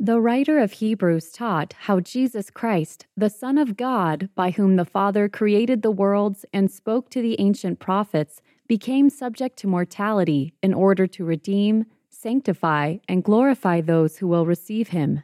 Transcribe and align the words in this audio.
The 0.00 0.20
writer 0.20 0.58
of 0.58 0.72
Hebrews 0.72 1.30
taught 1.30 1.72
how 1.82 2.00
Jesus 2.00 2.50
Christ, 2.50 3.06
the 3.16 3.30
Son 3.30 3.56
of 3.56 3.76
God, 3.76 4.28
by 4.34 4.50
whom 4.50 4.74
the 4.74 4.84
Father 4.84 5.28
created 5.28 5.82
the 5.82 5.92
worlds 5.92 6.44
and 6.52 6.68
spoke 6.68 7.10
to 7.10 7.22
the 7.22 7.40
ancient 7.40 7.78
prophets, 7.78 8.42
became 8.66 9.08
subject 9.08 9.56
to 9.58 9.68
mortality 9.68 10.52
in 10.64 10.74
order 10.74 11.06
to 11.06 11.24
redeem, 11.24 11.86
sanctify, 12.10 12.96
and 13.08 13.22
glorify 13.22 13.80
those 13.80 14.16
who 14.16 14.26
will 14.26 14.46
receive 14.46 14.88
him. 14.88 15.22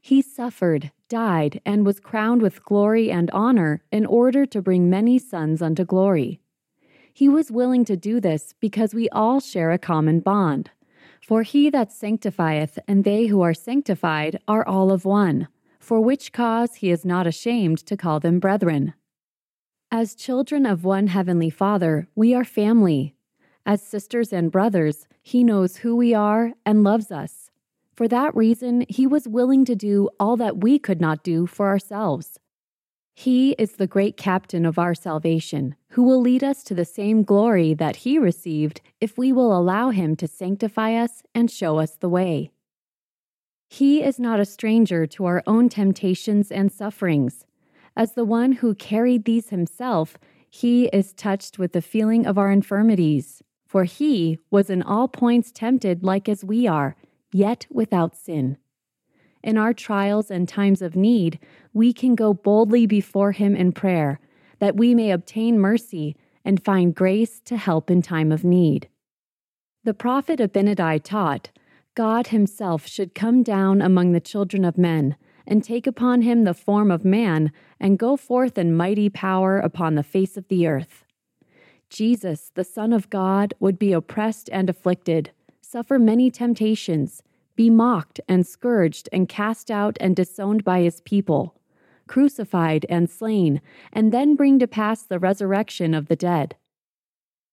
He 0.00 0.22
suffered, 0.22 0.90
died, 1.10 1.60
and 1.66 1.84
was 1.84 2.00
crowned 2.00 2.40
with 2.40 2.64
glory 2.64 3.10
and 3.10 3.30
honor 3.32 3.82
in 3.92 4.06
order 4.06 4.46
to 4.46 4.62
bring 4.62 4.88
many 4.88 5.18
sons 5.18 5.60
unto 5.60 5.84
glory. 5.84 6.40
He 7.12 7.28
was 7.28 7.50
willing 7.50 7.84
to 7.84 7.96
do 7.96 8.20
this 8.20 8.54
because 8.58 8.94
we 8.94 9.10
all 9.10 9.38
share 9.38 9.70
a 9.70 9.78
common 9.78 10.20
bond. 10.20 10.70
For 11.22 11.42
he 11.42 11.70
that 11.70 11.92
sanctifieth 11.92 12.78
and 12.88 13.04
they 13.04 13.26
who 13.26 13.40
are 13.42 13.54
sanctified 13.54 14.40
are 14.48 14.66
all 14.66 14.90
of 14.90 15.04
one, 15.04 15.48
for 15.78 16.00
which 16.00 16.32
cause 16.32 16.76
he 16.76 16.90
is 16.90 17.04
not 17.04 17.26
ashamed 17.26 17.78
to 17.86 17.96
call 17.96 18.20
them 18.20 18.38
brethren. 18.38 18.94
As 19.90 20.14
children 20.14 20.66
of 20.66 20.84
one 20.84 21.06
heavenly 21.06 21.50
Father, 21.50 22.08
we 22.14 22.34
are 22.34 22.44
family. 22.44 23.14
As 23.64 23.82
sisters 23.82 24.32
and 24.32 24.52
brothers, 24.52 25.06
he 25.22 25.44
knows 25.44 25.78
who 25.78 25.96
we 25.96 26.14
are 26.14 26.52
and 26.64 26.84
loves 26.84 27.10
us. 27.10 27.50
For 27.94 28.08
that 28.08 28.34
reason, 28.36 28.86
he 28.88 29.06
was 29.06 29.26
willing 29.26 29.64
to 29.64 29.74
do 29.74 30.08
all 30.20 30.36
that 30.36 30.58
we 30.58 30.78
could 30.78 31.00
not 31.00 31.22
do 31.22 31.46
for 31.46 31.68
ourselves. 31.68 32.38
He 33.20 33.56
is 33.58 33.72
the 33.72 33.88
great 33.88 34.16
captain 34.16 34.64
of 34.64 34.78
our 34.78 34.94
salvation, 34.94 35.74
who 35.88 36.04
will 36.04 36.20
lead 36.20 36.44
us 36.44 36.62
to 36.62 36.72
the 36.72 36.84
same 36.84 37.24
glory 37.24 37.74
that 37.74 37.96
he 37.96 38.16
received 38.16 38.80
if 39.00 39.18
we 39.18 39.32
will 39.32 39.58
allow 39.58 39.90
him 39.90 40.14
to 40.14 40.28
sanctify 40.28 40.94
us 40.94 41.24
and 41.34 41.50
show 41.50 41.80
us 41.80 41.96
the 41.96 42.08
way. 42.08 42.52
He 43.66 44.04
is 44.04 44.20
not 44.20 44.38
a 44.38 44.44
stranger 44.44 45.04
to 45.08 45.24
our 45.24 45.42
own 45.48 45.68
temptations 45.68 46.52
and 46.52 46.70
sufferings. 46.70 47.44
As 47.96 48.12
the 48.12 48.24
one 48.24 48.52
who 48.52 48.76
carried 48.76 49.24
these 49.24 49.48
himself, 49.48 50.16
he 50.48 50.84
is 50.92 51.12
touched 51.12 51.58
with 51.58 51.72
the 51.72 51.82
feeling 51.82 52.24
of 52.24 52.38
our 52.38 52.52
infirmities, 52.52 53.42
for 53.66 53.82
he 53.82 54.38
was 54.48 54.70
in 54.70 54.80
all 54.80 55.08
points 55.08 55.50
tempted 55.50 56.04
like 56.04 56.28
as 56.28 56.44
we 56.44 56.68
are, 56.68 56.94
yet 57.32 57.66
without 57.68 58.14
sin. 58.14 58.58
In 59.42 59.56
our 59.56 59.72
trials 59.72 60.30
and 60.30 60.48
times 60.48 60.82
of 60.82 60.96
need, 60.96 61.38
we 61.72 61.92
can 61.92 62.14
go 62.14 62.34
boldly 62.34 62.86
before 62.86 63.32
Him 63.32 63.54
in 63.54 63.72
prayer, 63.72 64.20
that 64.58 64.76
we 64.76 64.94
may 64.94 65.10
obtain 65.10 65.58
mercy 65.58 66.16
and 66.44 66.64
find 66.64 66.94
grace 66.94 67.40
to 67.44 67.56
help 67.56 67.90
in 67.90 68.02
time 68.02 68.32
of 68.32 68.44
need. 68.44 68.88
The 69.84 69.94
prophet 69.94 70.40
Abinadi 70.40 71.02
taught 71.02 71.50
God 71.94 72.28
Himself 72.28 72.86
should 72.86 73.14
come 73.14 73.42
down 73.42 73.80
among 73.80 74.12
the 74.12 74.20
children 74.20 74.64
of 74.64 74.78
men 74.78 75.16
and 75.48 75.64
take 75.64 75.86
upon 75.86 76.22
him 76.22 76.44
the 76.44 76.54
form 76.54 76.90
of 76.90 77.04
man 77.04 77.50
and 77.80 77.98
go 77.98 78.16
forth 78.16 78.58
in 78.58 78.76
mighty 78.76 79.08
power 79.08 79.58
upon 79.58 79.94
the 79.94 80.02
face 80.02 80.36
of 80.36 80.46
the 80.48 80.66
earth. 80.66 81.04
Jesus, 81.88 82.52
the 82.54 82.64
Son 82.64 82.92
of 82.92 83.08
God, 83.08 83.54
would 83.58 83.78
be 83.78 83.94
oppressed 83.94 84.50
and 84.52 84.68
afflicted, 84.68 85.30
suffer 85.62 85.98
many 85.98 86.30
temptations, 86.30 87.22
be 87.58 87.68
mocked 87.68 88.20
and 88.28 88.46
scourged 88.46 89.08
and 89.10 89.28
cast 89.28 89.68
out 89.68 89.96
and 90.00 90.14
disowned 90.14 90.62
by 90.62 90.80
his 90.80 91.00
people, 91.00 91.56
crucified 92.06 92.86
and 92.88 93.10
slain, 93.10 93.60
and 93.92 94.12
then 94.12 94.36
bring 94.36 94.60
to 94.60 94.68
pass 94.68 95.02
the 95.02 95.18
resurrection 95.18 95.92
of 95.92 96.06
the 96.06 96.14
dead. 96.14 96.54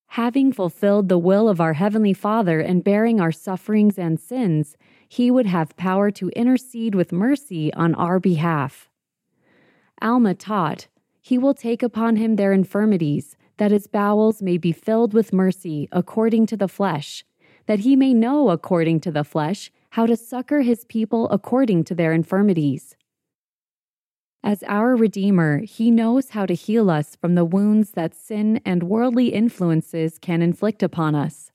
Having 0.09 0.53
fulfilled 0.53 1.09
the 1.09 1.17
will 1.17 1.50
of 1.50 1.59
our 1.59 1.73
Heavenly 1.73 2.14
Father 2.14 2.59
and 2.59 2.84
bearing 2.84 3.20
our 3.20 3.31
sufferings 3.31 3.97
and 3.97 4.20
sins, 4.20 4.78
he 5.09 5.31
would 5.31 5.47
have 5.47 5.75
power 5.75 6.12
to 6.12 6.30
intercede 6.36 6.94
with 6.94 7.12
mercy 7.12 7.73
on 7.73 7.95
our 7.95 8.19
behalf. 8.19 8.88
Alma 10.03 10.36
taught, 10.36 10.86
He 11.19 11.40
will 11.40 11.56
take 11.56 11.81
upon 11.81 12.17
him 12.17 12.35
their 12.35 12.53
infirmities, 12.53 13.35
that 13.58 13.72
his 13.72 13.88
bowels 13.88 14.40
may 14.44 14.59
be 14.59 14.72
filled 14.72 15.16
with 15.16 15.34
mercy 15.34 15.90
according 15.91 16.46
to 16.46 16.58
the 16.58 16.68
flesh, 16.68 17.25
that 17.66 17.79
he 17.79 17.96
may 17.96 18.13
know 18.13 18.52
according 18.52 19.00
to 19.00 19.12
the 19.12 19.24
flesh 19.24 19.72
how 19.95 20.06
to 20.06 20.17
succor 20.17 20.59
his 20.59 20.83
people 20.83 21.29
according 21.29 21.81
to 21.81 21.95
their 21.95 22.11
infirmities. 22.11 22.97
As 24.44 24.61
our 24.63 24.94
Redeemer, 24.94 25.59
he 25.59 25.89
knows 25.89 26.31
how 26.31 26.45
to 26.47 26.53
heal 26.53 26.89
us 26.89 27.16
from 27.16 27.35
the 27.35 27.45
wounds 27.45 27.91
that 27.91 28.13
sin 28.13 28.59
and 28.66 28.84
worldly 28.84 29.28
influences 29.28 30.19
can 30.19 30.41
inflict 30.41 30.84
upon 30.84 31.16
us. 31.16 31.50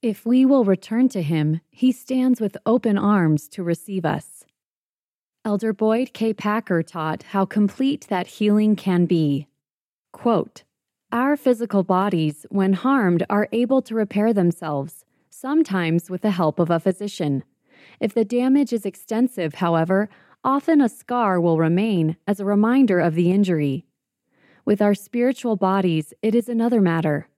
If 0.00 0.24
we 0.24 0.46
will 0.46 0.64
return 0.64 1.10
to 1.10 1.20
him, 1.20 1.60
he 1.68 1.92
stands 1.92 2.40
with 2.40 2.56
open 2.64 2.96
arms 2.96 3.46
to 3.48 3.62
receive 3.62 4.06
us. 4.06 4.46
Elder 5.44 5.74
Boyd 5.74 6.14
K. 6.14 6.32
Packer 6.32 6.82
taught 6.82 7.22
how 7.34 7.44
complete 7.44 8.06
that 8.08 8.28
healing 8.38 8.76
can 8.76 9.04
be. 9.04 9.46
Quote, 10.14 10.62
Our 11.12 11.36
physical 11.36 11.82
bodies, 11.82 12.46
when 12.48 12.72
harmed, 12.72 13.26
are 13.28 13.46
able 13.52 13.82
to 13.82 13.94
repair 13.94 14.32
themselves, 14.32 15.04
sometimes 15.28 16.08
with 16.08 16.22
the 16.22 16.30
help 16.30 16.58
of 16.58 16.70
a 16.70 16.80
physician. 16.80 17.44
If 18.00 18.14
the 18.14 18.24
damage 18.24 18.72
is 18.72 18.86
extensive, 18.86 19.54
however, 19.54 20.08
often 20.44 20.80
a 20.80 20.88
scar 20.88 21.40
will 21.40 21.58
remain 21.58 22.16
as 22.26 22.40
a 22.40 22.44
reminder 22.44 23.00
of 23.00 23.14
the 23.14 23.30
injury. 23.30 23.84
With 24.64 24.82
our 24.82 24.94
spiritual 24.94 25.56
bodies, 25.56 26.12
it 26.22 26.34
is 26.34 26.48
another 26.48 26.80
matter. 26.80 27.28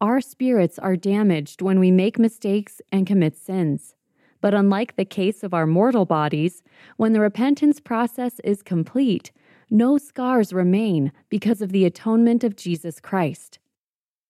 Our 0.00 0.20
spirits 0.20 0.78
are 0.78 0.96
damaged 0.96 1.62
when 1.62 1.78
we 1.78 1.90
make 1.90 2.18
mistakes 2.18 2.80
and 2.90 3.06
commit 3.06 3.36
sins. 3.36 3.94
But 4.40 4.54
unlike 4.54 4.96
the 4.96 5.04
case 5.04 5.42
of 5.42 5.52
our 5.52 5.66
mortal 5.66 6.06
bodies, 6.06 6.62
when 6.96 7.12
the 7.12 7.20
repentance 7.20 7.80
process 7.80 8.40
is 8.40 8.62
complete, 8.62 9.32
no 9.70 9.98
scars 9.98 10.52
remain 10.52 11.12
because 11.28 11.60
of 11.60 11.72
the 11.72 11.84
atonement 11.84 12.42
of 12.42 12.56
Jesus 12.56 13.00
Christ. 13.00 13.58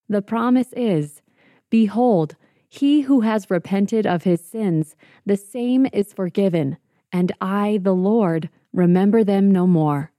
The 0.09 0.23
promise 0.23 0.73
is 0.73 1.23
Behold, 1.71 2.35
he 2.73 3.01
who 3.01 3.23
has 3.23 3.51
repented 3.51 4.07
of 4.07 4.23
his 4.23 4.41
sins, 4.41 4.95
the 5.27 5.37
same 5.37 5.89
is 5.93 6.13
forgiven, 6.13 6.77
and 7.11 7.33
I, 7.41 7.81
the 7.83 7.95
Lord, 7.95 8.49
remember 8.73 9.25
them 9.25 9.51
no 9.51 9.67
more. 9.67 10.13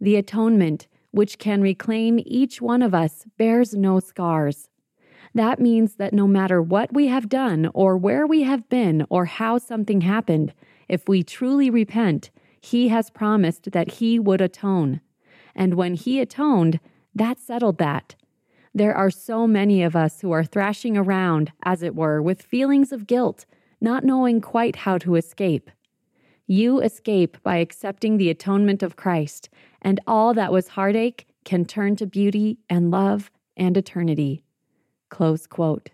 The 0.00 0.14
atonement, 0.14 0.86
which 1.10 1.38
can 1.38 1.60
reclaim 1.60 2.20
each 2.24 2.62
one 2.62 2.80
of 2.80 2.94
us, 2.94 3.24
bears 3.36 3.74
no 3.74 3.98
scars. 3.98 4.68
That 5.34 5.58
means 5.58 5.96
that 5.96 6.12
no 6.12 6.28
matter 6.28 6.62
what 6.62 6.94
we 6.94 7.08
have 7.08 7.28
done, 7.28 7.68
or 7.74 7.96
where 7.96 8.24
we 8.24 8.42
have 8.42 8.68
been, 8.68 9.04
or 9.10 9.24
how 9.24 9.58
something 9.58 10.02
happened, 10.02 10.54
if 10.88 11.08
we 11.08 11.24
truly 11.24 11.70
repent, 11.70 12.30
He 12.60 12.86
has 12.88 13.10
promised 13.10 13.72
that 13.72 13.94
He 13.94 14.20
would 14.20 14.40
atone. 14.40 15.00
And 15.56 15.74
when 15.74 15.94
He 15.94 16.20
atoned, 16.20 16.78
that 17.16 17.40
settled 17.40 17.78
that. 17.78 18.14
There 18.76 18.94
are 18.94 19.10
so 19.10 19.46
many 19.46 19.84
of 19.84 19.94
us 19.94 20.20
who 20.20 20.32
are 20.32 20.44
thrashing 20.44 20.96
around, 20.96 21.52
as 21.64 21.82
it 21.82 21.94
were, 21.94 22.20
with 22.20 22.42
feelings 22.42 22.90
of 22.90 23.06
guilt, 23.06 23.46
not 23.80 24.02
knowing 24.02 24.40
quite 24.40 24.76
how 24.76 24.98
to 24.98 25.14
escape. 25.14 25.70
You 26.46 26.80
escape 26.80 27.40
by 27.42 27.58
accepting 27.58 28.16
the 28.16 28.30
atonement 28.30 28.82
of 28.82 28.96
Christ, 28.96 29.48
and 29.80 30.00
all 30.06 30.34
that 30.34 30.52
was 30.52 30.68
heartache 30.68 31.26
can 31.44 31.64
turn 31.64 31.94
to 31.96 32.06
beauty 32.06 32.58
and 32.68 32.90
love 32.90 33.30
and 33.56 33.76
eternity. 33.76 34.42
Close 35.08 35.46
quote. 35.46 35.90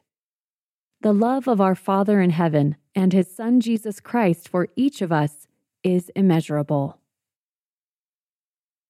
The 1.03 1.12
love 1.12 1.49
of 1.49 1.61
our 1.61 1.75
Father 1.75 2.21
in 2.21 2.31
heaven 2.31 2.77
and 2.95 3.12
his 3.12 3.35
Son 3.35 3.61
Jesus 3.61 4.01
Christ 4.01 4.49
for 4.49 4.69
each 4.77 5.03
of 5.03 5.12
us 5.12 5.47
is 5.83 6.11
immeasurable. 6.17 7.00